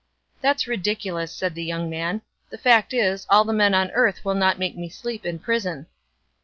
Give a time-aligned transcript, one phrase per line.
[0.41, 4.33] "That's ridiculous," said the young man; "the fact is, all the men on earth will
[4.33, 5.85] not make me sleep in prison."